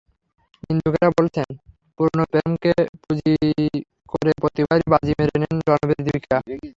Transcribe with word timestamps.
নিন্দুকেরা 0.63 1.09
বলছেন, 1.17 1.47
পুরোনো 1.97 2.23
প্রেমকে 2.31 2.71
পুঁজি 3.01 3.33
করে 4.11 4.31
প্রতিবারই 4.41 4.85
বাজি 4.93 5.13
মেরে 5.19 5.35
নেন 5.41 5.57
রণবীর-দীপিকা। 5.67 6.37